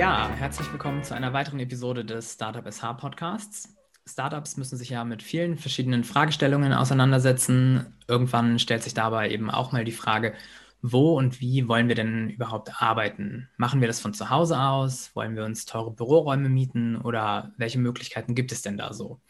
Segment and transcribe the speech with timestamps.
[0.00, 3.76] Ja, herzlich willkommen zu einer weiteren Episode des Startup SH Podcasts.
[4.06, 7.98] Startups müssen sich ja mit vielen verschiedenen Fragestellungen auseinandersetzen.
[8.08, 10.32] Irgendwann stellt sich dabei eben auch mal die Frage,
[10.80, 13.50] wo und wie wollen wir denn überhaupt arbeiten?
[13.58, 15.14] Machen wir das von zu Hause aus?
[15.14, 19.20] Wollen wir uns teure Büroräume mieten oder welche Möglichkeiten gibt es denn da so?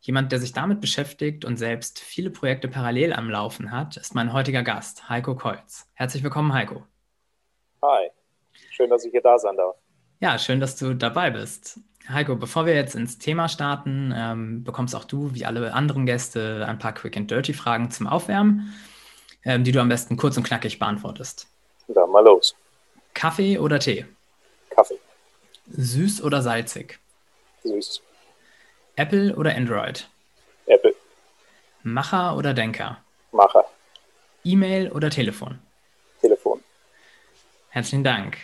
[0.00, 4.32] Jemand, der sich damit beschäftigt und selbst viele Projekte parallel am Laufen hat, ist mein
[4.32, 5.88] heutiger Gast, Heiko Kolz.
[5.94, 6.82] Herzlich willkommen, Heiko.
[7.80, 8.10] Hi,
[8.72, 9.76] schön, dass ich hier da sein darf.
[10.20, 11.80] Ja, schön, dass du dabei bist.
[12.08, 16.64] Heiko, bevor wir jetzt ins Thema starten, ähm, bekommst auch du, wie alle anderen Gäste,
[16.68, 18.72] ein paar Quick and Dirty Fragen zum Aufwärmen
[19.44, 21.46] ähm, die du am besten kurz und knackig beantwortest.
[21.88, 22.54] Dann mal los.
[23.14, 24.06] Kaffee oder Tee?
[24.70, 24.98] Kaffee.
[25.70, 26.98] Süß oder salzig?
[27.64, 28.02] Süß.
[28.96, 30.08] Apple oder Android?
[30.66, 30.94] Apple.
[31.82, 32.98] Macher oder Denker?
[33.32, 33.64] Macher.
[34.44, 35.58] E-Mail oder Telefon?
[36.20, 36.62] Telefon.
[37.70, 38.36] Herzlichen Dank.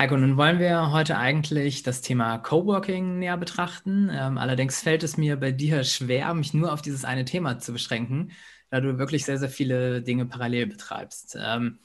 [0.00, 4.10] Heiko, nun wollen wir heute eigentlich das Thema Coworking näher betrachten.
[4.10, 7.72] Ähm, allerdings fällt es mir bei dir schwer, mich nur auf dieses eine Thema zu
[7.72, 8.32] beschränken
[8.70, 11.36] da du wirklich sehr, sehr viele Dinge parallel betreibst.
[11.40, 11.78] Ähm,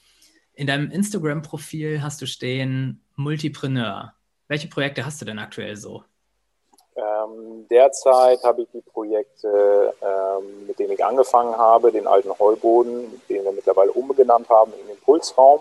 [0.54, 4.14] in deinem Instagram-Profil hast du stehen Multipreneur.
[4.48, 6.04] Welche Projekte hast du denn aktuell so?
[6.96, 13.22] Ähm, derzeit habe ich die Projekte, ähm, mit denen ich angefangen habe, den alten Heuboden,
[13.28, 15.60] den wir mittlerweile umbenannt haben in den Pulsraum,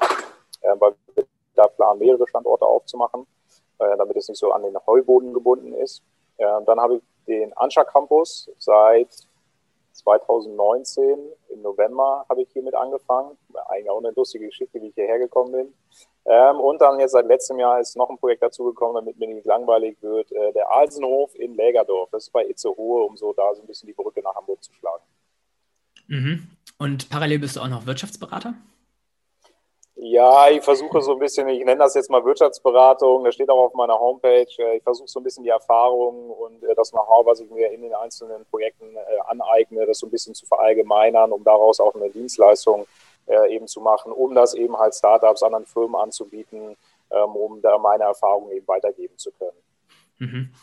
[0.60, 1.24] äh, weil wir
[1.54, 3.26] da planen, mehrere Standorte aufzumachen,
[3.78, 6.02] äh, damit es nicht so an den Heuboden gebunden ist.
[6.36, 9.08] Äh, dann habe ich den Anscha Campus seit
[9.94, 11.18] 2019
[11.50, 13.38] im November habe ich hiermit angefangen.
[13.68, 15.74] Eigentlich auch eine lustige Geschichte, wie ich hierher gekommen bin.
[16.26, 19.46] Ähm, und dann jetzt seit letztem Jahr ist noch ein Projekt dazugekommen, damit mir nicht
[19.46, 20.32] langweilig wird.
[20.32, 22.10] Äh, der Alsenhof in Lägerdorf.
[22.10, 24.72] Das ist bei Itzehoe, um so da so ein bisschen die Brücke nach Hamburg zu
[24.72, 25.04] schlagen.
[26.08, 26.48] Mhm.
[26.78, 28.54] Und parallel bist du auch noch Wirtschaftsberater?
[30.06, 33.68] Ja, ich versuche so ein bisschen, ich nenne das jetzt mal Wirtschaftsberatung, das steht auch
[33.68, 34.46] auf meiner Homepage.
[34.58, 37.72] Äh, ich versuche so ein bisschen die Erfahrung und äh, das Know-how, was ich mir
[37.72, 41.94] in den einzelnen Projekten äh, aneigne, das so ein bisschen zu verallgemeinern, um daraus auch
[41.94, 42.86] eine Dienstleistung
[43.48, 46.76] eben zu machen, um das eben halt Startups, anderen Firmen anzubieten,
[47.10, 49.56] ähm, um da meine Erfahrungen eben weitergeben zu können.
[50.18, 50.54] Mhm.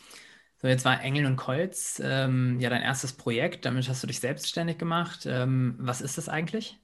[0.61, 4.19] So, jetzt war Engel und Kolz ähm, ja dein erstes Projekt, damit hast du dich
[4.19, 5.25] selbstständig gemacht.
[5.25, 6.77] Ähm, was ist das eigentlich?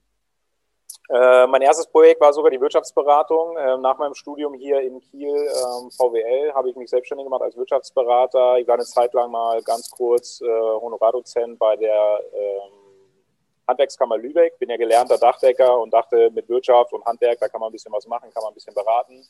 [1.10, 3.56] Äh, mein erstes Projekt war sogar die Wirtschaftsberatung.
[3.56, 7.56] Äh, nach meinem Studium hier in Kiel, ähm, VWL, habe ich mich selbstständig gemacht als
[7.56, 8.58] Wirtschaftsberater.
[8.58, 12.72] Ich war eine Zeit lang mal ganz kurz äh, Honorardozent bei der ähm,
[13.66, 14.58] Handwerkskammer Lübeck.
[14.58, 17.92] Bin ja gelernter Dachdecker und dachte, mit Wirtschaft und Handwerk, da kann man ein bisschen
[17.92, 19.24] was machen, kann man ein bisschen beraten.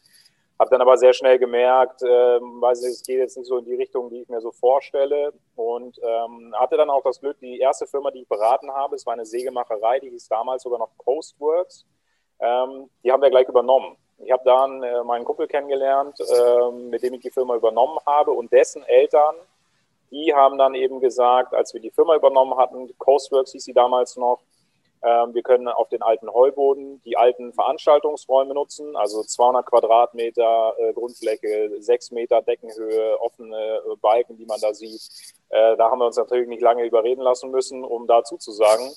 [0.58, 3.64] Habe dann aber sehr schnell gemerkt, ähm, weiß ich, es geht jetzt nicht so in
[3.64, 5.32] die Richtung, die ich mir so vorstelle.
[5.54, 9.06] Und ähm, hatte dann auch das Glück, die erste Firma, die ich beraten habe, es
[9.06, 11.86] war eine Sägemacherei, die hieß damals sogar noch Coastworks.
[12.40, 13.96] Ähm, die haben wir gleich übernommen.
[14.18, 18.32] Ich habe dann äh, meinen Kumpel kennengelernt, äh, mit dem ich die Firma übernommen habe
[18.32, 19.36] und dessen Eltern,
[20.10, 24.16] die haben dann eben gesagt, als wir die Firma übernommen hatten, Coastworks hieß sie damals
[24.16, 24.47] noch, ähm,
[25.00, 31.70] wir können auf den alten Heuboden die alten Veranstaltungsräume nutzen, also 200 Quadratmeter äh, Grundfläche,
[31.78, 35.00] 6 Meter Deckenhöhe, offene äh, Balken, die man da sieht.
[35.50, 38.90] Äh, da haben wir uns natürlich nicht lange überreden lassen müssen, um da zuzusagen.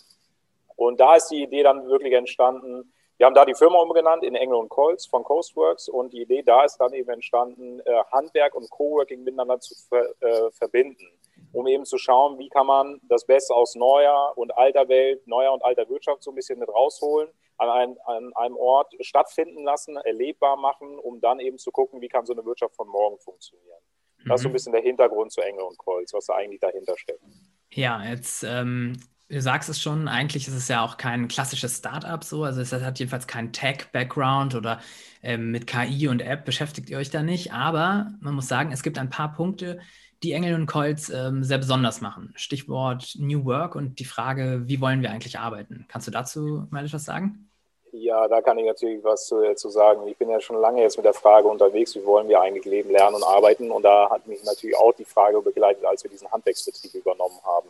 [0.75, 2.91] Und da ist die Idee dann wirklich entstanden.
[3.17, 6.41] Wir haben da die Firma umgenannt in Engel und Colts von Coastworks und die Idee
[6.41, 7.79] da ist dann eben entstanden,
[8.11, 11.05] Handwerk und Coworking miteinander zu ver verbinden
[11.53, 15.53] um eben zu schauen, wie kann man das Beste aus neuer und alter Welt, neuer
[15.53, 19.97] und alter Wirtschaft so ein bisschen mit rausholen, an, ein, an einem Ort stattfinden lassen,
[19.97, 23.81] erlebbar machen, um dann eben zu gucken, wie kann so eine Wirtschaft von morgen funktionieren.
[24.25, 24.53] Das ist so ein mhm.
[24.53, 27.23] bisschen der Hintergrund zu Engel und Kreuz, was da eigentlich dahinter steckt.
[27.71, 28.99] Ja, jetzt ähm,
[29.31, 32.73] du sagst es schon, eigentlich ist es ja auch kein klassisches Startup so, also es
[32.73, 34.79] hat jedenfalls keinen Tech-Background oder
[35.23, 38.83] ähm, mit KI und App beschäftigt ihr euch da nicht, aber man muss sagen, es
[38.83, 39.79] gibt ein paar Punkte,
[40.23, 42.33] die Engel und Colts ähm, sehr besonders machen.
[42.35, 45.85] Stichwort New Work und die Frage, wie wollen wir eigentlich arbeiten?
[45.87, 47.47] Kannst du dazu mal etwas sagen?
[47.93, 50.07] Ja, da kann ich natürlich was zu, zu, sagen.
[50.07, 52.91] Ich bin ja schon lange jetzt mit der Frage unterwegs, wie wollen wir eigentlich leben,
[52.91, 53.69] lernen und arbeiten?
[53.69, 57.67] Und da hat mich natürlich auch die Frage begleitet, als wir diesen Handwerksbetrieb übernommen haben.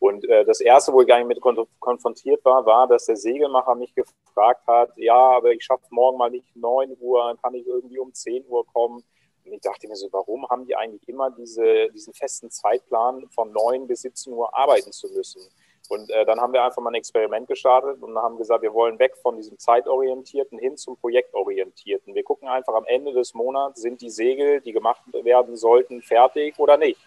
[0.00, 3.94] Und äh, das Erste, wo ich eigentlich mit konfrontiert war, war, dass der Segelmacher mich
[3.94, 7.98] gefragt hat, ja, aber ich schaffe morgen mal nicht 9 Uhr, dann kann ich irgendwie
[7.98, 9.04] um 10 Uhr kommen.
[9.44, 13.52] Und ich dachte mir so, warum haben die eigentlich immer diese, diesen festen Zeitplan von
[13.52, 15.42] 9 bis 17 Uhr arbeiten zu müssen?
[15.90, 18.98] Und äh, dann haben wir einfach mal ein Experiment gestartet und haben gesagt, wir wollen
[18.98, 22.14] weg von diesem zeitorientierten hin zum projektorientierten.
[22.14, 26.58] Wir gucken einfach am Ende des Monats, sind die Segel, die gemacht werden sollten, fertig
[26.58, 27.00] oder nicht.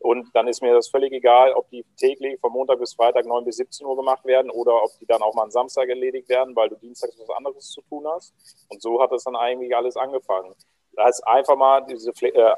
[0.00, 3.44] Und dann ist mir das völlig egal, ob die täglich von Montag bis Freitag 9
[3.44, 6.54] bis 17 Uhr gemacht werden oder ob die dann auch mal am Samstag erledigt werden,
[6.54, 8.32] weil du dienstags was anderes zu tun hast.
[8.68, 10.54] Und so hat das dann eigentlich alles angefangen
[10.94, 12.54] Das heißt, einfach mal diese äh,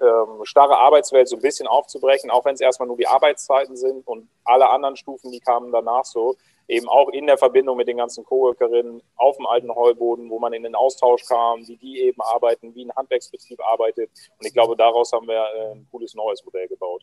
[0.00, 4.06] ähm, starre Arbeitswelt so ein bisschen aufzubrechen, auch wenn es erstmal nur die Arbeitszeiten sind
[4.06, 6.36] und alle anderen Stufen, die kamen danach so,
[6.68, 10.52] eben auch in der Verbindung mit den ganzen Coworkerinnen auf dem alten Heuboden, wo man
[10.52, 14.10] in den Austausch kam, wie die eben arbeiten, wie ein Handwerksbetrieb arbeitet.
[14.38, 17.02] Und ich glaube, daraus haben wir äh, ein cooles neues Modell gebaut.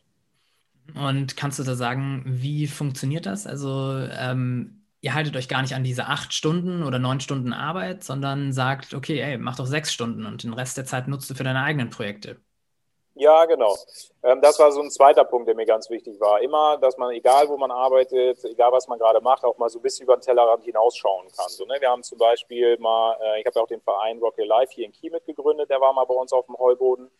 [0.94, 3.46] Und kannst du da sagen, wie funktioniert das?
[3.46, 8.04] Also ähm, ihr haltet euch gar nicht an diese acht Stunden oder neun Stunden Arbeit,
[8.04, 11.34] sondern sagt, okay, ey, mach doch sechs Stunden und den Rest der Zeit nutzt du
[11.34, 12.40] für deine eigenen Projekte.
[13.14, 13.76] Ja, genau.
[14.22, 16.40] Ähm, das war so ein zweiter Punkt, der mir ganz wichtig war.
[16.40, 19.78] Immer, dass man, egal wo man arbeitet, egal was man gerade macht, auch mal so
[19.78, 21.48] ein bisschen über den Tellerrand hinausschauen kann.
[21.48, 21.76] So, ne?
[21.78, 24.72] Wir haben zum Beispiel mal, äh, ich habe ja auch den Verein Rock Your Life
[24.72, 27.10] hier in Kiel mitgegründet, der war mal bei uns auf dem Heuboden.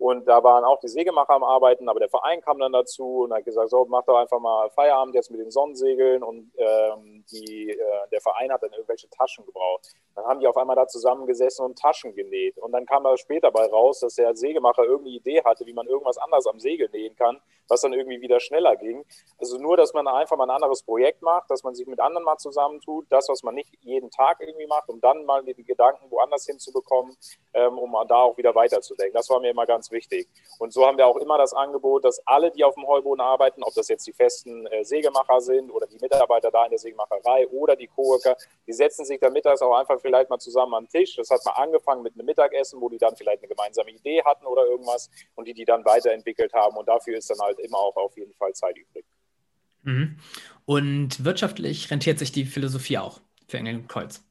[0.00, 3.34] Und da waren auch die Sägemacher am Arbeiten, aber der Verein kam dann dazu und
[3.34, 6.22] hat gesagt, so, mach doch einfach mal Feierabend jetzt mit den Sonnensegeln.
[6.22, 9.92] Und ähm, die, äh, der Verein hat dann irgendwelche Taschen gebraucht.
[10.14, 12.56] Dann haben die auf einmal da zusammengesessen und Taschen genäht.
[12.56, 15.86] Und dann kam da später bei raus, dass der Sägemacher irgendeine Idee hatte, wie man
[15.86, 17.38] irgendwas anderes am Segel nähen kann,
[17.68, 19.04] was dann irgendwie wieder schneller ging.
[19.38, 22.24] Also nur, dass man einfach mal ein anderes Projekt macht, dass man sich mit anderen
[22.24, 26.10] mal zusammentut, das, was man nicht jeden Tag irgendwie macht, um dann mal die Gedanken
[26.10, 27.14] woanders hinzubekommen,
[27.54, 29.14] ähm, um da auch wieder weiterzudenken.
[29.14, 30.28] Das war mir immer ganz wichtig.
[30.58, 33.62] Und so haben wir auch immer das Angebot, dass alle, die auf dem Heuboden arbeiten,
[33.62, 37.48] ob das jetzt die festen äh, Sägemacher sind oder die Mitarbeiter da in der Sägemacherei
[37.48, 38.36] oder die Coworker,
[38.66, 41.16] die setzen sich dann mittags auch einfach vielleicht mal zusammen am Tisch.
[41.16, 44.46] Das hat mal angefangen mit einem Mittagessen, wo die dann vielleicht eine gemeinsame Idee hatten
[44.46, 46.76] oder irgendwas und die die dann weiterentwickelt haben.
[46.76, 49.04] Und dafür ist dann halt immer auch auf jeden Fall Zeit übrig.
[49.82, 50.18] Mhm.
[50.66, 54.22] Und wirtschaftlich rentiert sich die Philosophie auch für Engel Kreuz?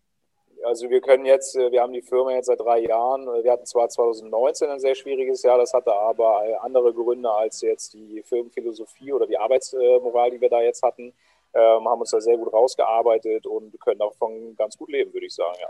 [0.66, 3.26] Also wir können jetzt, äh, wir haben die Firma jetzt seit drei Jahren.
[3.44, 7.94] Wir hatten zwar 2019 ein sehr schwieriges Jahr, das hatte aber andere Gründe als jetzt
[7.94, 11.14] die Firmenphilosophie oder die Arbeitsmoral, die wir da jetzt hatten.
[11.54, 15.34] Ähm, haben uns da sehr gut rausgearbeitet und können davon ganz gut leben, würde ich
[15.34, 15.70] sagen, ja.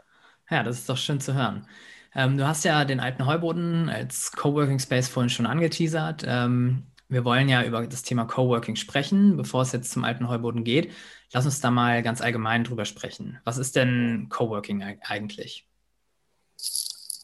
[0.57, 1.67] Ja, das ist doch schön zu hören.
[2.15, 6.25] Ähm, du hast ja den alten Heuboden als Coworking Space vorhin schon angeteasert.
[6.27, 10.63] Ähm, wir wollen ja über das Thema Coworking sprechen, bevor es jetzt zum alten Heuboden
[10.63, 10.91] geht.
[11.33, 13.39] Lass uns da mal ganz allgemein drüber sprechen.
[13.43, 15.67] Was ist denn Coworking eigentlich?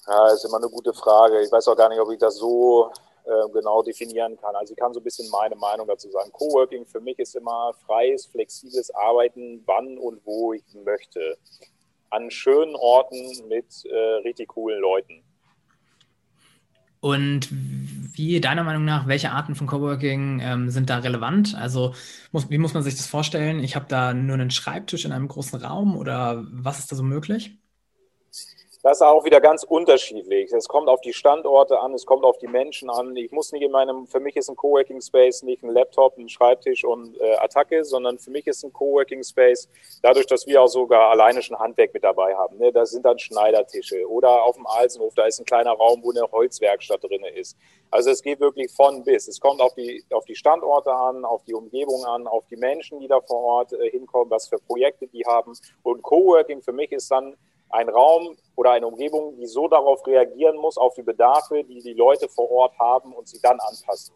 [0.08, 1.42] Ja, das ist immer eine gute Frage.
[1.42, 2.92] Ich weiß auch gar nicht, ob ich das so
[3.26, 4.56] äh, genau definieren kann.
[4.56, 6.32] Also ich kann so ein bisschen meine Meinung dazu sagen.
[6.32, 11.38] Coworking für mich ist immer freies, flexibles Arbeiten, wann und wo ich möchte.
[12.10, 15.24] An schönen Orten mit äh, richtig coolen Leuten.
[17.02, 17.50] Und
[18.18, 21.56] wie deiner Meinung nach, welche Arten von Coworking ähm, sind da relevant?
[21.56, 21.94] Also
[22.32, 23.60] muss, wie muss man sich das vorstellen?
[23.64, 27.04] Ich habe da nur einen Schreibtisch in einem großen Raum oder was ist da so
[27.04, 27.58] möglich?
[28.86, 30.54] Das ist auch wieder ganz unterschiedlich.
[30.54, 33.16] Es kommt auf die Standorte an, es kommt auf die Menschen an.
[33.16, 36.30] Ich muss nicht in meinem, für mich ist ein Coworking Space nicht ein Laptop, ein
[36.30, 39.68] Schreibtisch und äh, Attacke, sondern für mich ist ein Coworking Space,
[40.04, 42.60] dadurch, dass wir auch sogar alleine schon Handwerk mit dabei haben.
[42.60, 42.72] Ne?
[42.72, 46.32] Da sind dann Schneidertische oder auf dem Alsenhof, da ist ein kleiner Raum, wo eine
[46.32, 47.58] Holzwerkstatt drin ist.
[47.90, 49.28] Also es geht wirklich von bis.
[49.28, 53.00] Es kommt auf die, auf die Standorte an, auf die Umgebung an, auf die Menschen,
[53.00, 55.54] die da vor Ort äh, hinkommen, was für Projekte die haben.
[55.82, 57.36] Und Coworking für mich ist dann
[57.76, 61.94] ein Raum oder eine Umgebung, die so darauf reagieren muss, auf die Bedarfe, die die
[61.94, 64.16] Leute vor Ort haben und sie dann anpassen.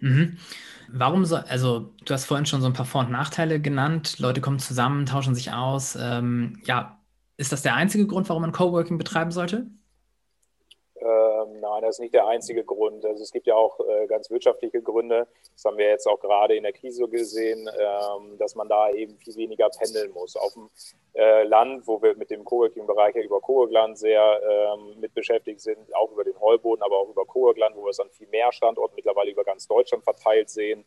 [0.00, 0.38] Mhm.
[0.92, 4.40] Warum so, also du hast vorhin schon so ein paar Vor- und Nachteile genannt, Leute
[4.40, 5.96] kommen zusammen, tauschen sich aus.
[6.00, 7.00] Ähm, ja,
[7.36, 9.66] ist das der einzige Grund, warum man Coworking betreiben sollte?
[11.46, 13.04] Ähm, nein, das ist nicht der einzige Grund.
[13.04, 15.26] Also es gibt ja auch äh, ganz wirtschaftliche Gründe.
[15.54, 19.16] Das haben wir jetzt auch gerade in der Krise gesehen, ähm, dass man da eben
[19.18, 20.36] viel weniger pendeln muss.
[20.36, 20.70] Auf dem
[21.14, 25.94] äh, Land, wo wir mit dem Coworking-Bereich ja über Coworkland sehr ähm, mit beschäftigt sind,
[25.94, 28.94] auch über den Heuboden, aber auch über Coworkland, wo wir es an viel mehr Standorten
[28.96, 30.84] mittlerweile über ganz Deutschland verteilt sehen,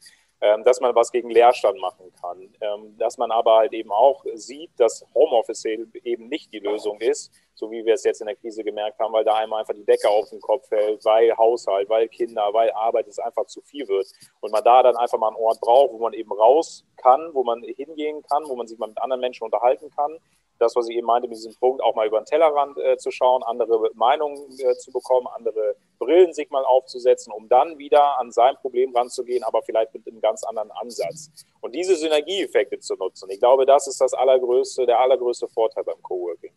[0.63, 2.53] dass man was gegen Leerstand machen kann.
[2.97, 7.69] Dass man aber halt eben auch sieht, dass Homeoffice eben nicht die Lösung ist, so
[7.71, 10.09] wie wir es jetzt in der Krise gemerkt haben, weil da einmal einfach die Decke
[10.09, 14.07] auf den Kopf fällt, weil Haushalt, weil Kinder, weil Arbeit es einfach zu viel wird.
[14.39, 17.43] Und man da dann einfach mal einen Ort braucht, wo man eben raus kann, wo
[17.43, 20.17] man hingehen kann, wo man sich mal mit anderen Menschen unterhalten kann,
[20.59, 23.11] das, was ich eben meinte, mit diesem Punkt, auch mal über den Tellerrand äh, zu
[23.11, 28.31] schauen, andere Meinungen äh, zu bekommen, andere Brillen sich mal aufzusetzen, um dann wieder an
[28.31, 31.29] sein Problem ranzugehen, aber vielleicht mit einem ganz anderen Ansatz.
[31.61, 36.01] Und diese Synergieeffekte zu nutzen, ich glaube, das ist das allergrößte, der allergrößte Vorteil beim
[36.01, 36.51] Coworking.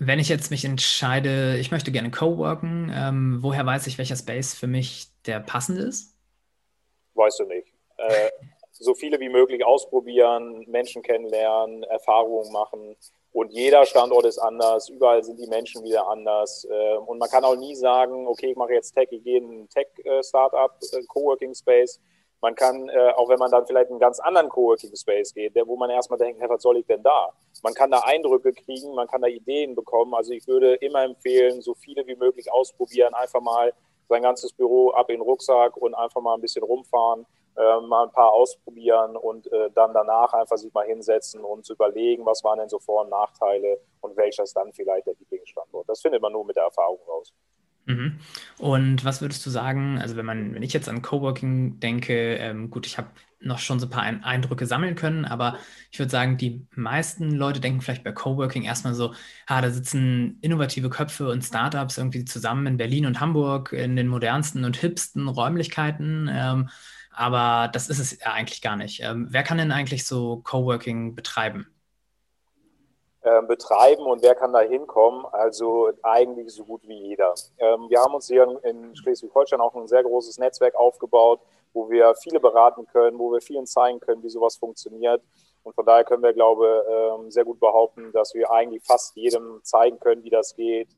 [0.00, 4.54] Wenn ich jetzt mich entscheide, ich möchte gerne coworken, ähm, woher weiß ich, welcher Space
[4.54, 6.14] für mich der passende ist?
[7.14, 7.66] Weißt du nicht.
[7.96, 8.30] Äh,
[8.70, 12.96] so viele wie möglich ausprobieren, Menschen kennenlernen, Erfahrungen machen.
[13.32, 16.66] Und jeder Standort ist anders, überall sind die Menschen wieder anders.
[16.70, 19.62] Ähm, und man kann auch nie sagen, okay, ich mache jetzt Tech, ich gehe in
[19.62, 22.00] ein Tech-Startup, äh, Coworking Space,
[22.40, 25.56] Man kann, äh, auch wenn man dann vielleicht in einen ganz anderen Coworking Space geht,
[25.56, 27.32] der, wo man erstmal denkt, hey, was soll ich denn da?
[27.62, 30.14] Man kann da Eindrücke kriegen, man kann da Ideen bekommen.
[30.14, 33.72] Also ich würde immer empfehlen, so viele wie möglich ausprobieren, einfach mal
[34.08, 37.26] sein ganzes Büro ab in den Rucksack und einfach mal ein bisschen rumfahren,
[37.56, 41.74] äh, mal ein paar ausprobieren und äh, dann danach einfach sich mal hinsetzen und zu
[41.74, 45.88] überlegen, was waren denn so Vor- und Nachteile und welcher ist dann vielleicht der Lieblingsstandort.
[45.88, 47.32] Das findet man nur mit der Erfahrung raus.
[47.88, 48.18] Mhm.
[48.58, 52.68] Und was würdest du sagen, also wenn man, wenn ich jetzt an Coworking denke, ähm,
[52.70, 53.08] gut, ich habe
[53.40, 55.58] noch schon so ein paar Eindrücke sammeln können, aber
[55.90, 59.14] ich würde sagen, die meisten Leute denken vielleicht bei Coworking erstmal so,
[59.46, 64.08] ah, da sitzen innovative Köpfe und Startups irgendwie zusammen in Berlin und Hamburg in den
[64.08, 66.28] modernsten und hipsten Räumlichkeiten.
[66.30, 66.68] Ähm,
[67.10, 69.00] aber das ist es ja eigentlich gar nicht.
[69.02, 71.68] Ähm, wer kann denn eigentlich so Coworking betreiben?
[73.24, 75.26] Ähm, betreiben und wer kann da hinkommen?
[75.32, 77.34] Also eigentlich so gut wie jeder.
[77.58, 81.40] Ähm, wir haben uns hier in Schleswig-Holstein auch ein sehr großes Netzwerk aufgebaut,
[81.72, 85.20] wo wir viele beraten können, wo wir vielen zeigen können, wie sowas funktioniert.
[85.64, 89.16] Und von daher können wir, glaube ich, ähm, sehr gut behaupten, dass wir eigentlich fast
[89.16, 90.88] jedem zeigen können, wie das geht,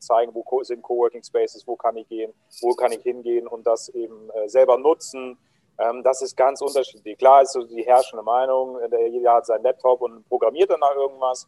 [0.00, 3.90] zeigen, wo sind Coworking Spaces, wo kann ich gehen, wo kann ich hingehen und das
[3.90, 5.38] eben äh, selber nutzen.
[6.04, 7.18] Das ist ganz unterschiedlich.
[7.18, 8.78] Klar ist so die herrschende Meinung,
[9.10, 11.46] jeder hat seinen Laptop und programmiert dann da irgendwas.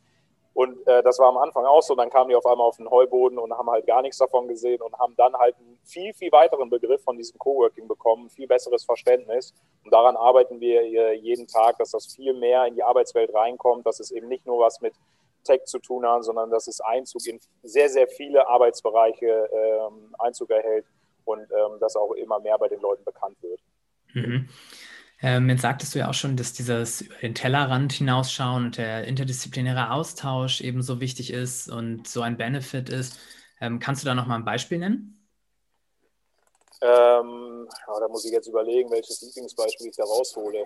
[0.58, 1.94] Und äh, das war am Anfang auch so.
[1.94, 4.82] Dann kamen die auf einmal auf den Heuboden und haben halt gar nichts davon gesehen
[4.82, 8.84] und haben dann halt einen viel, viel weiteren Begriff von diesem Coworking bekommen, viel besseres
[8.84, 9.54] Verständnis.
[9.84, 14.00] Und daran arbeiten wir jeden Tag, dass das viel mehr in die Arbeitswelt reinkommt, dass
[14.00, 14.94] es eben nicht nur was mit
[15.44, 20.50] Tech zu tun hat, sondern dass es Einzug in sehr, sehr viele Arbeitsbereiche ähm, Einzug
[20.50, 20.86] erhält
[21.24, 23.60] und ähm, das auch immer mehr bei den Leuten bekannt wird.
[24.12, 24.48] Mhm.
[25.20, 29.04] Ähm, jetzt sagtest du ja auch schon, dass dieses über den Tellerrand hinausschauen und der
[29.04, 33.18] interdisziplinäre Austausch eben so wichtig ist und so ein Benefit ist.
[33.60, 35.14] Ähm, kannst du da nochmal ein Beispiel nennen?
[36.80, 40.64] Ähm, ja, da muss ich jetzt überlegen, welches Lieblingsbeispiel ich da raushole.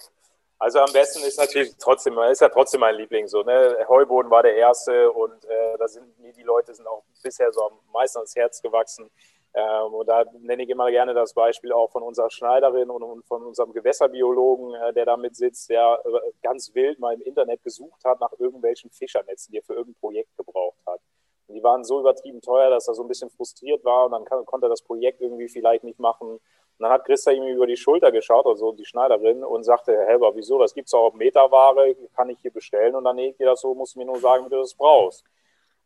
[0.59, 3.43] Also am besten ist natürlich trotzdem, ist ja trotzdem mein Liebling so.
[3.43, 3.77] Ne?
[3.89, 7.63] Heuboden war der erste und äh, da sind mir die Leute sind auch bisher so
[7.65, 9.11] am meisten ans Herz gewachsen.
[9.55, 13.45] Ähm, und da nenne ich immer gerne das Beispiel auch von unserer Schneiderin und, von
[13.45, 18.03] unserem Gewässerbiologen, äh, der da mit sitzt, der äh, ganz wild mal im Internet gesucht
[18.05, 21.01] hat nach irgendwelchen Fischernetzen, die er für irgendein Projekt gebraucht hat.
[21.49, 24.25] Und die waren so übertrieben teuer, dass er so ein bisschen frustriert war und dann
[24.25, 26.31] kann, konnte er das Projekt irgendwie vielleicht nicht machen.
[26.31, 26.41] Und
[26.79, 30.35] dann hat Christa ihm über die Schulter geschaut, also die Schneiderin, und sagte, Herr Helber,
[30.35, 33.47] wieso, das gibt es auch auf Meterware, kann ich hier bestellen und dann näht ihr
[33.47, 35.25] das so, musst du mir nur sagen, wie du das brauchst.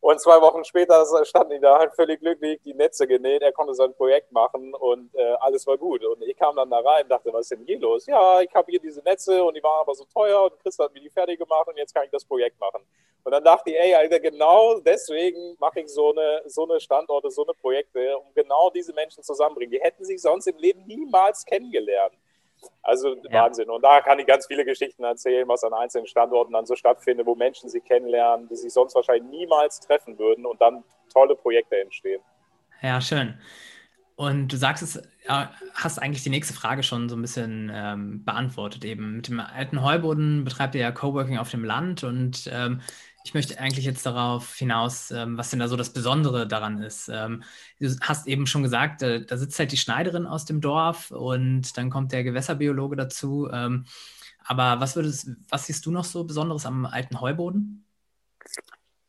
[0.07, 3.75] Und zwei Wochen später standen die da halt völlig glücklich, die Netze genäht, er konnte
[3.75, 6.05] sein Projekt machen und äh, alles war gut.
[6.05, 8.07] Und ich kam dann da rein und dachte, was ist denn hier los?
[8.07, 10.95] Ja, ich habe hier diese Netze und die waren aber so teuer und Chris hat
[10.95, 12.87] mir die fertig gemacht und jetzt kann ich das Projekt machen.
[13.25, 17.29] Und dann dachte ich, ey, Alter, genau deswegen mache ich so eine, so eine Standorte,
[17.33, 19.73] so eine Projekte, um genau diese Menschen zusammenbringen.
[19.73, 22.15] Die hätten sich sonst im Leben niemals kennengelernt.
[22.83, 23.45] Also ja.
[23.45, 23.69] Wahnsinn.
[23.69, 27.27] Und da kann ich ganz viele Geschichten erzählen, was an einzelnen Standorten dann so stattfindet,
[27.27, 31.81] wo Menschen sich kennenlernen, die sich sonst wahrscheinlich niemals treffen würden und dann tolle Projekte
[31.81, 32.21] entstehen.
[32.83, 33.39] Ja, schön.
[34.17, 35.03] Und du sagst es,
[35.75, 39.17] hast eigentlich die nächste Frage schon so ein bisschen ähm, beantwortet eben.
[39.17, 42.81] Mit dem alten Heuboden betreibt ihr ja Coworking auf dem Land und ähm,
[43.27, 47.09] ich möchte eigentlich jetzt darauf hinaus, ähm, was denn da so das Besondere daran ist.
[47.13, 47.43] Ähm,
[47.81, 51.77] du hast eben schon gesagt, äh, da sitzt halt die Schneiderin aus dem Dorf und
[51.77, 53.49] dann kommt der Gewässerbiologe dazu.
[53.53, 53.85] Ähm,
[54.45, 57.85] aber was würdest, was siehst du noch so Besonderes am alten Heuboden?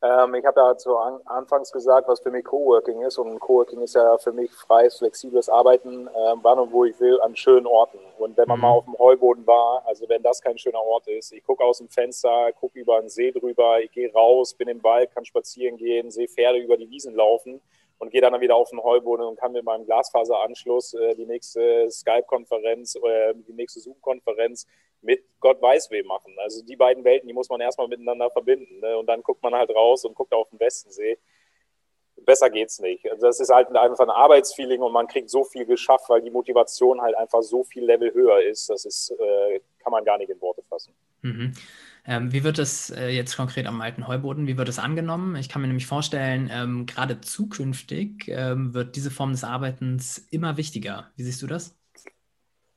[0.04, 3.18] Ähm, ich habe ja zu an, anfangs gesagt, was für mich Coworking ist.
[3.18, 7.20] Und Coworking ist ja für mich freies, flexibles Arbeiten, äh, wann und wo ich will,
[7.22, 8.00] an schönen Orten.
[8.20, 8.62] Und wenn man mhm.
[8.62, 11.80] mal auf dem Heuboden war, also wenn das kein schöner Ort ist, ich gucke aus
[11.80, 15.78] dem Fenster, gucke über einen See drüber, ich gehe raus, bin im Wald, kann spazieren
[15.78, 17.62] gehen, sehe Pferde über die Wiesen laufen
[18.00, 21.90] und gehe dann wieder auf den Heuboden und kann mit meinem Glasfaseranschluss äh, die nächste
[21.90, 24.68] Skype-Konferenz oder die nächste Zoom-Konferenz
[25.02, 26.36] mit Gott weiß wem machen.
[26.40, 28.80] Also die beiden Welten, die muss man erstmal miteinander verbinden.
[28.80, 28.98] Ne?
[28.98, 31.18] Und dann guckt man halt raus und guckt auf den Westensee.
[32.18, 33.10] Besser geht's nicht.
[33.10, 36.32] Also das ist halt einfach ein Arbeitsfeeling und man kriegt so viel geschafft, weil die
[36.32, 38.70] Motivation halt einfach so viel Level höher ist.
[38.70, 40.94] Das ist, äh, kann man gar nicht in Worte fassen.
[41.22, 41.54] Mhm.
[42.08, 45.36] Ähm, wie wird es äh, jetzt konkret am alten Heuboden, wie wird es angenommen?
[45.36, 50.56] Ich kann mir nämlich vorstellen, ähm, gerade zukünftig ähm, wird diese Form des Arbeitens immer
[50.56, 51.12] wichtiger.
[51.18, 51.78] Wie siehst du das?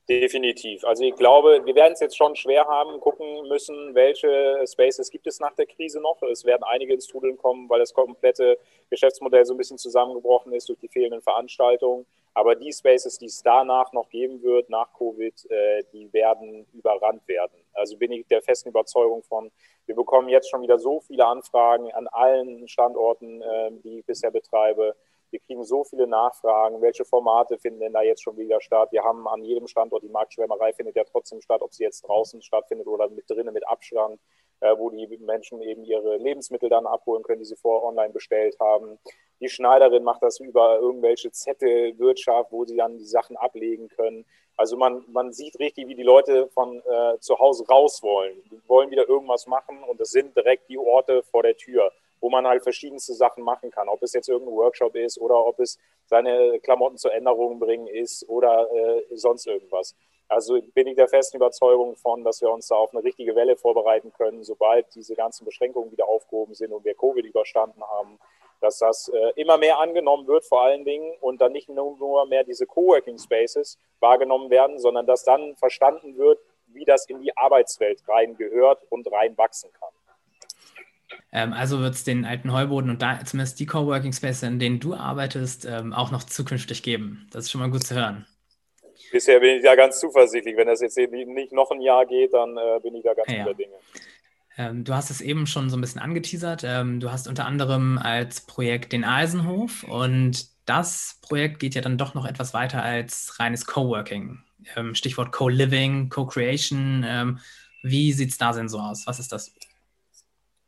[0.09, 0.85] Definitiv.
[0.85, 5.29] Also ich glaube, wir werden es jetzt schon schwer haben, gucken müssen, welche Spaces gibt
[5.29, 6.21] es nach der Krise noch.
[6.23, 8.59] Es werden einige ins Trudeln kommen, weil das komplette
[8.91, 12.05] Geschäftsmodell so ein bisschen zusammengebrochen ist durch die fehlenden Veranstaltungen.
[12.35, 17.27] Aber die Spaces, die es danach noch geben wird, nach Covid, äh, die werden überrannt
[17.29, 17.61] werden.
[17.81, 19.51] Also bin ich der festen Überzeugung von,
[19.87, 24.31] wir bekommen jetzt schon wieder so viele Anfragen an allen Standorten, äh, die ich bisher
[24.31, 24.95] betreibe
[25.31, 28.91] Wir kriegen so viele Nachfragen, welche Formate finden denn da jetzt schon wieder statt.
[28.93, 32.43] Wir haben an jedem Standort, die Marktschwärmerei findet ja trotzdem statt, ob sie jetzt draußen
[32.43, 34.21] stattfindet oder mit drinnen mit Abstand,
[34.61, 38.57] äh, wo die Menschen eben ihre Lebensmittel dann abholen können, die sie vorher online bestellt
[38.61, 38.99] haben.
[39.41, 44.27] Die Schneiderin macht das über irgendwelche Zettelwirtschaft, wo sie dann die Sachen ablegen können.
[44.61, 48.37] Also man, man sieht richtig, wie die Leute von äh, zu Hause raus wollen.
[48.51, 51.91] Die wollen wieder irgendwas machen und das sind direkt die Orte vor der Tür,
[52.21, 53.89] wo man halt verschiedenste Sachen machen kann.
[53.89, 58.29] Ob es jetzt irgendein Workshop ist oder ob es seine Klamotten zur Änderung bringen ist
[58.29, 59.97] oder äh, sonst irgendwas.
[60.29, 63.57] Also bin ich der festen Überzeugung von, dass wir uns da auf eine richtige Welle
[63.57, 68.19] vorbereiten können, sobald diese ganzen Beschränkungen wieder aufgehoben sind und wir Covid überstanden haben
[68.61, 72.45] dass das äh, immer mehr angenommen wird, vor allen Dingen, und dann nicht nur, mehr
[72.45, 78.03] diese Coworking Spaces wahrgenommen werden, sondern dass dann verstanden wird, wie das in die Arbeitswelt
[78.09, 79.91] rein gehört und rein wachsen kann.
[81.33, 84.81] Ähm, also wird es den alten Heuboden und da zumindest die Coworking Spaces, in denen
[84.81, 87.29] du arbeitest, ähm, auch noch zukünftig geben.
[87.33, 88.27] Das ist schon mal gut zu hören.
[89.11, 90.57] Bisher bin ich ja ganz zuversichtlich.
[90.57, 93.43] Wenn das jetzt nicht noch ein Jahr geht, dann äh, bin ich da ganz ja.
[93.43, 93.75] guter Dinge.
[94.61, 96.65] Ähm, du hast es eben schon so ein bisschen angeteasert.
[96.65, 101.97] Ähm, du hast unter anderem als Projekt den Eisenhof und das Projekt geht ja dann
[101.97, 104.43] doch noch etwas weiter als reines Coworking.
[104.77, 107.05] Ähm, Stichwort Co-Living, Co-Creation.
[107.07, 107.39] Ähm,
[107.83, 109.07] wie sieht es da denn so aus?
[109.07, 109.55] Was ist das?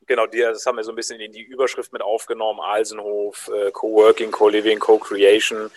[0.07, 3.71] Genau, die, das haben wir so ein bisschen in die Überschrift mit aufgenommen, Alsenhof, äh,
[3.71, 5.71] Co-Working, Co-Living, Co-Creation.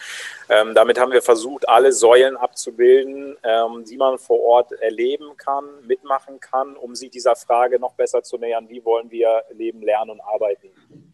[0.50, 5.66] Ähm, damit haben wir versucht, alle Säulen abzubilden, ähm, die man vor Ort erleben kann,
[5.86, 10.12] mitmachen kann, um sich dieser Frage noch besser zu nähern, wie wollen wir leben, lernen
[10.12, 10.70] und arbeiten.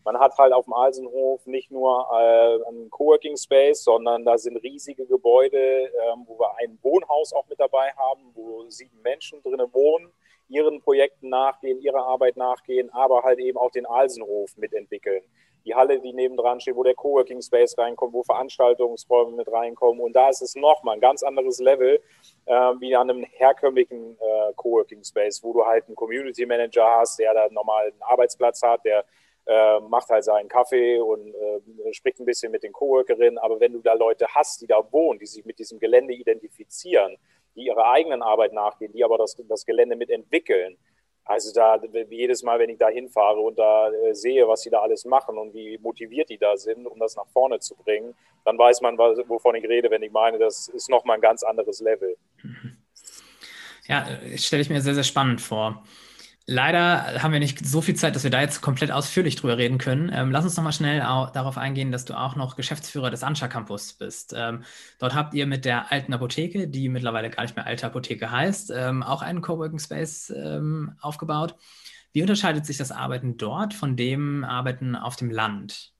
[0.06, 4.58] Man hat halt auf dem Alsenhof nicht nur äh, einen Coworking Space, sondern da sind
[4.58, 5.92] riesige Gebäude, äh,
[6.26, 10.12] wo wir ein Wohnhaus auch mit dabei haben, wo sieben Menschen drinnen wohnen
[10.52, 15.24] ihren Projekten nachgehen, ihrer Arbeit nachgehen, aber halt eben auch den Alsenhof mitentwickeln.
[15.66, 20.02] Die Halle, die nebendran steht, wo der Coworking Space reinkommt, wo Veranstaltungsräume mit reinkommen.
[20.02, 22.02] Und da ist es nochmal ein ganz anderes Level
[22.46, 27.20] äh, wie an einem herkömmlichen äh, Coworking Space, wo du halt einen Community Manager hast,
[27.20, 29.06] der da normal einen Arbeitsplatz hat, der
[29.46, 33.38] äh, macht halt seinen Kaffee und äh, spricht ein bisschen mit den Coworkerinnen.
[33.38, 37.18] Aber wenn du da Leute hast, die da wohnen, die sich mit diesem Gelände identifizieren,
[37.56, 40.78] die ihrer eigenen Arbeit nachgehen, die aber das, das Gelände mitentwickeln.
[41.24, 44.80] Also da jedes Mal, wenn ich da hinfahre und da äh, sehe, was sie da
[44.82, 48.58] alles machen und wie motiviert die da sind, um das nach vorne zu bringen, dann
[48.58, 52.18] weiß man, wovon ich rede, wenn ich meine, das ist nochmal ein ganz anderes Level.
[53.86, 55.84] Ja, äh, stelle ich mir sehr, sehr spannend vor.
[56.52, 59.78] Leider haben wir nicht so viel Zeit, dass wir da jetzt komplett ausführlich drüber reden
[59.78, 60.12] können.
[60.14, 63.48] Ähm, lass uns noch mal schnell darauf eingehen, dass du auch noch Geschäftsführer des Anscha
[63.48, 64.34] Campus bist.
[64.36, 64.64] Ähm,
[65.00, 68.70] dort habt ihr mit der alten Apotheke, die mittlerweile gar nicht mehr alte Apotheke heißt,
[68.76, 71.56] ähm, auch einen Coworking Space ähm, aufgebaut.
[72.12, 75.91] Wie unterscheidet sich das Arbeiten dort von dem Arbeiten auf dem Land?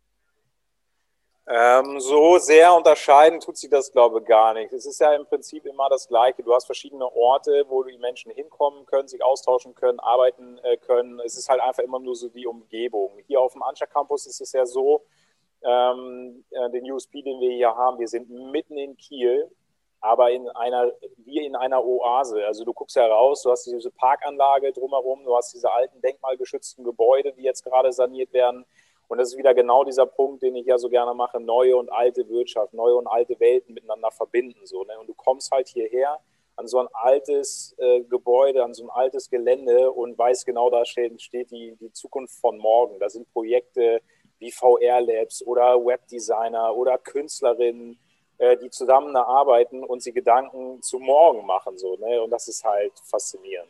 [1.48, 4.72] Ähm, so sehr unterscheiden tut sich das, glaube ich, gar nicht.
[4.74, 6.44] Es ist ja im Prinzip immer das Gleiche.
[6.44, 11.20] Du hast verschiedene Orte, wo die Menschen hinkommen können, sich austauschen können, arbeiten äh, können.
[11.20, 13.18] Es ist halt einfach immer nur so die Umgebung.
[13.28, 15.04] Hier auf dem Anscha Campus ist es ja so,
[15.64, 19.50] ähm, äh, den USP, den wir hier haben, wir sind mitten in Kiel,
[20.00, 22.46] aber in einer, wie in einer Oase.
[22.46, 27.34] Also du guckst heraus, du hast diese Parkanlage drumherum, du hast diese alten denkmalgeschützten Gebäude,
[27.34, 28.66] die jetzt gerade saniert werden.
[29.12, 31.92] Und das ist wieder genau dieser Punkt, den ich ja so gerne mache, neue und
[31.92, 34.66] alte Wirtschaft, neue und alte Welten miteinander verbinden.
[34.66, 34.98] So, ne?
[34.98, 36.18] Und du kommst halt hierher
[36.56, 40.86] an so ein altes äh, Gebäude, an so ein altes Gelände und weißt genau, da
[40.86, 43.00] steht, steht die, die Zukunft von morgen.
[43.00, 44.02] Da sind Projekte
[44.40, 48.00] wie VR-Labs oder Webdesigner oder Künstlerinnen,
[48.38, 51.78] äh, die zusammen arbeiten und sie Gedanken zu morgen machen.
[51.78, 52.22] So, ne?
[52.22, 53.68] Und das ist halt faszinierend.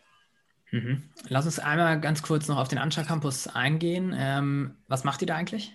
[0.71, 1.03] Mhm.
[1.27, 4.15] Lass uns einmal ganz kurz noch auf den Anscha Campus eingehen.
[4.17, 5.73] Ähm, was macht ihr da eigentlich?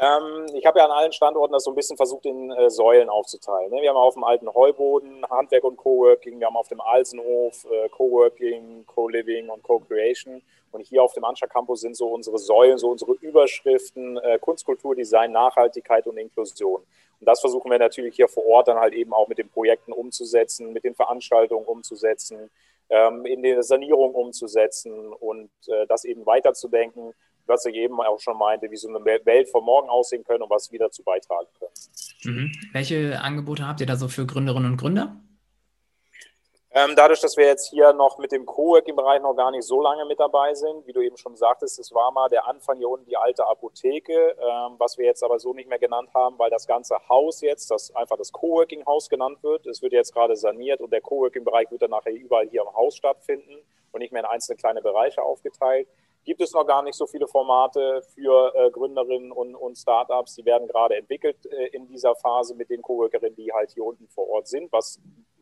[0.00, 3.08] Ähm, ich habe ja an allen Standorten das so ein bisschen versucht, in äh, Säulen
[3.08, 3.70] aufzuteilen.
[3.70, 3.82] Ne?
[3.82, 7.88] Wir haben auf dem alten Heuboden Handwerk und Coworking, wir haben auf dem Alsenhof äh,
[7.88, 10.40] Coworking, Co-Living und Co-Creation.
[10.70, 14.64] Und hier auf dem Anscha Campus sind so unsere Säulen, so unsere Überschriften äh, Kunst,
[14.64, 16.82] Kultur, Design, Nachhaltigkeit und Inklusion.
[17.20, 19.92] Und das versuchen wir natürlich hier vor Ort dann halt eben auch mit den Projekten
[19.92, 22.50] umzusetzen, mit den Veranstaltungen umzusetzen,
[22.90, 27.12] ähm, in die Sanierung umzusetzen und äh, das eben weiterzudenken,
[27.46, 30.50] was ich eben auch schon meinte, wie so eine Welt von morgen aussehen können und
[30.50, 31.72] was wir dazu beitragen können.
[32.24, 32.52] Mhm.
[32.72, 35.16] Welche Angebote habt ihr da so für Gründerinnen und Gründer?
[36.70, 40.04] Ähm, dadurch, dass wir jetzt hier noch mit dem Coworking-Bereich noch gar nicht so lange
[40.04, 43.06] mit dabei sind, wie du eben schon sagtest, es war mal der Anfang hier unten
[43.06, 46.66] die alte Apotheke, ähm, was wir jetzt aber so nicht mehr genannt haben, weil das
[46.66, 50.92] ganze Haus jetzt, das einfach das Coworking-Haus genannt wird, es wird jetzt gerade saniert und
[50.92, 54.56] der Coworking-Bereich wird dann nachher überall hier im Haus stattfinden und nicht mehr in einzelne
[54.58, 55.88] kleine Bereiche aufgeteilt.
[56.24, 60.34] gibt es noch gar nicht so viele Formate für äh, Gründerinnen und, und Startups.
[60.34, 64.06] Die werden gerade entwickelt äh, in dieser Phase mit den Coworkerinnen, die halt hier unten
[64.08, 64.70] vor Ort sind.
[64.70, 65.00] Was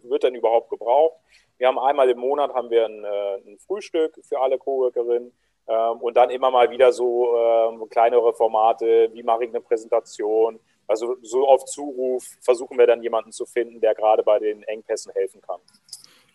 [0.09, 1.17] wird denn überhaupt gebraucht?
[1.59, 5.33] Wir haben einmal im Monat haben wir ein, äh, ein Frühstück für alle Coworkerinnen
[5.69, 10.61] ähm, und dann immer mal wieder so ähm, kleinere Formate, wie mache ich eine Präsentation.
[10.87, 15.13] Also so auf Zuruf versuchen wir dann jemanden zu finden, der gerade bei den Engpässen
[15.13, 15.61] helfen kann.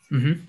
[0.10, 0.48] Mhm.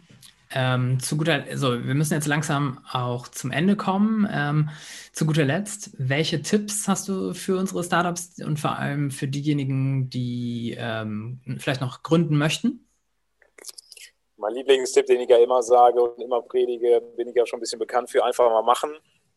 [0.54, 4.28] Ähm, zu guter, also wir müssen jetzt langsam auch zum Ende kommen.
[4.30, 4.68] Ähm,
[5.12, 10.10] zu guter Letzt, welche Tipps hast du für unsere Startups und vor allem für diejenigen,
[10.10, 12.86] die ähm, vielleicht noch gründen möchten?
[14.42, 17.60] Mein Lieblingstipp, den ich ja immer sage und immer predige, bin ich ja schon ein
[17.60, 18.90] bisschen bekannt für, einfach mal machen.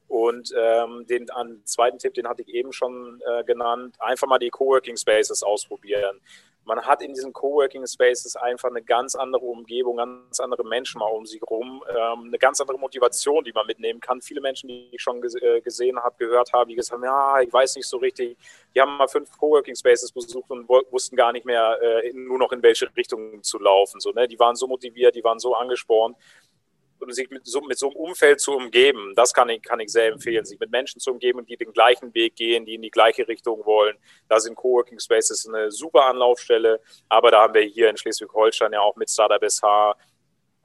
[0.08, 4.40] Und ähm, den an, zweiten Tipp, den hatte ich eben schon äh, genannt, einfach mal
[4.40, 6.20] die Coworking Spaces ausprobieren
[6.66, 11.06] man hat in diesen Coworking Spaces einfach eine ganz andere Umgebung, ganz andere Menschen mal
[11.06, 14.22] um sich herum, ähm, eine ganz andere Motivation, die man mitnehmen kann.
[14.22, 17.54] Viele Menschen, die ich schon äh, gesehen habe, gehört habe, die gesagt haben, ja, ich
[17.54, 18.38] weiß nicht so richtig,
[18.74, 22.52] die haben mal fünf Coworking Spaces besucht und wussten gar nicht mehr äh, nur noch
[22.52, 24.00] in welche Richtung zu laufen.
[24.00, 24.28] So, ne?
[24.28, 26.18] Die waren so motiviert, die waren so angespornt
[27.14, 30.08] sich mit so, mit so einem Umfeld zu umgeben, das kann ich, kann ich sehr
[30.08, 33.28] empfehlen, sich mit Menschen zu umgeben, die den gleichen Weg gehen, die in die gleiche
[33.28, 33.98] Richtung wollen.
[34.30, 38.82] Da sind Coworking Spaces eine super Anlaufstelle, aber da haben wir hier in Schleswig-Holstein ja
[38.82, 39.96] auch mit Startup SH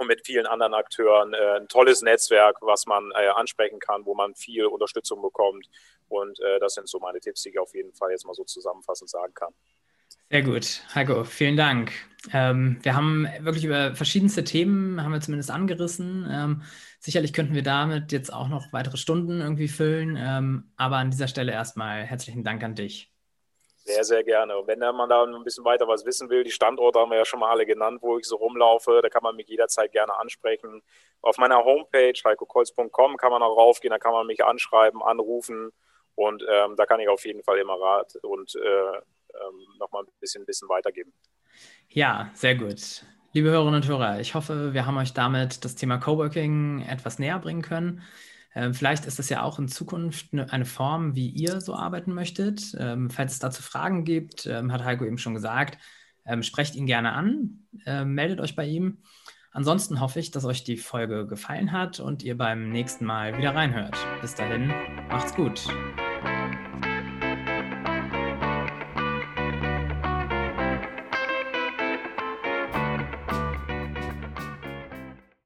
[0.00, 4.14] und mit vielen anderen Akteuren äh, ein tolles Netzwerk, was man äh, ansprechen kann, wo
[4.14, 5.68] man viel Unterstützung bekommt.
[6.08, 8.44] Und äh, das sind so meine Tipps, die ich auf jeden Fall jetzt mal so
[8.44, 9.52] zusammenfassend sagen kann.
[10.32, 11.90] Sehr gut, Heiko, vielen Dank.
[12.32, 16.24] Ähm, wir haben wirklich über verschiedenste Themen, haben wir zumindest angerissen.
[16.30, 16.62] Ähm,
[17.00, 21.26] sicherlich könnten wir damit jetzt auch noch weitere Stunden irgendwie füllen, ähm, aber an dieser
[21.26, 23.12] Stelle erstmal herzlichen Dank an dich.
[23.84, 24.56] Sehr, sehr gerne.
[24.56, 27.24] Und wenn man da ein bisschen weiter was wissen will, die Standorte haben wir ja
[27.24, 30.80] schon mal alle genannt, wo ich so rumlaufe, da kann man mich jederzeit gerne ansprechen.
[31.22, 35.72] Auf meiner Homepage, heikokolz.com, kann man auch raufgehen, da kann man mich anschreiben, anrufen
[36.14, 39.00] und ähm, da kann ich auf jeden Fall immer Rat und äh,
[39.34, 41.12] ähm, nochmal ein bisschen Wissen weitergeben.
[41.88, 43.04] Ja, sehr gut.
[43.32, 47.38] Liebe Hörerinnen und Hörer, ich hoffe, wir haben euch damit das Thema Coworking etwas näher
[47.38, 48.02] bringen können.
[48.54, 52.12] Ähm, vielleicht ist das ja auch in Zukunft eine, eine Form, wie ihr so arbeiten
[52.12, 52.74] möchtet.
[52.78, 55.78] Ähm, falls es dazu Fragen gibt, ähm, hat Heiko eben schon gesagt,
[56.42, 57.66] sprecht ihn gerne an,
[58.04, 59.02] meldet euch bei ihm.
[59.52, 63.54] Ansonsten hoffe ich, dass euch die Folge gefallen hat und ihr beim nächsten Mal wieder
[63.54, 63.96] reinhört.
[64.20, 64.68] Bis dahin,
[65.08, 65.66] macht's gut.